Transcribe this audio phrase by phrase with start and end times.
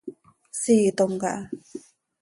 [0.61, 1.41] Siitom caha.